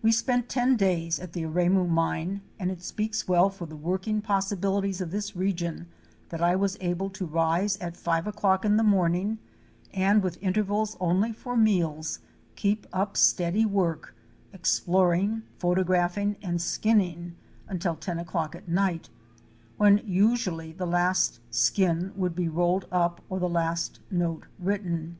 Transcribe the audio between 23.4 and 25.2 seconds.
last note written.